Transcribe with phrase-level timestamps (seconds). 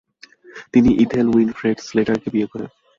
[0.73, 2.69] তিনি Ethel Winifred Slater কে বিয়ে করেন।